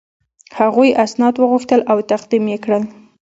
هغوی 0.59 0.89
اسناد 1.05 1.33
وغوښتل 1.37 1.81
او 1.91 1.97
تقدیم 2.11 2.43
یې 2.51 2.57
کړل. 2.63 2.83